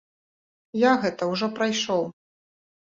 [0.89, 2.03] Я гэта ўжо прайшоў.